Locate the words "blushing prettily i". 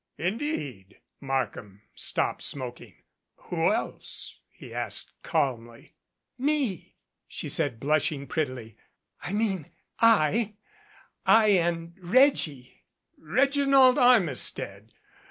7.79-9.31